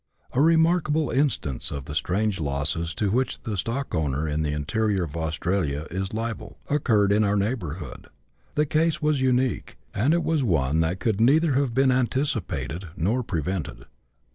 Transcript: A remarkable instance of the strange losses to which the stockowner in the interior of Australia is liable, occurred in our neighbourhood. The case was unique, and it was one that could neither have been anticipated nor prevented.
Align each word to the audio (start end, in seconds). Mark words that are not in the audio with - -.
A 0.31 0.41
remarkable 0.41 1.11
instance 1.11 1.69
of 1.69 1.85
the 1.85 1.93
strange 1.93 2.39
losses 2.39 2.95
to 2.95 3.11
which 3.11 3.43
the 3.43 3.55
stockowner 3.55 4.27
in 4.27 4.41
the 4.41 4.51
interior 4.51 5.03
of 5.03 5.15
Australia 5.15 5.85
is 5.91 6.11
liable, 6.11 6.57
occurred 6.71 7.11
in 7.11 7.23
our 7.23 7.35
neighbourhood. 7.35 8.07
The 8.55 8.65
case 8.65 8.99
was 8.99 9.21
unique, 9.21 9.77
and 9.93 10.15
it 10.15 10.23
was 10.23 10.43
one 10.43 10.79
that 10.79 10.99
could 10.99 11.21
neither 11.21 11.53
have 11.53 11.75
been 11.75 11.91
anticipated 11.91 12.87
nor 12.97 13.21
prevented. 13.21 13.85